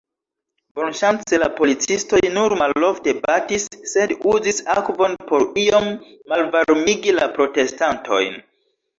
[0.77, 5.91] Bonŝance la policistoj nur malofte batis, sed uzis akvon, por iom
[6.33, 8.41] malvarmigi la protestantojn.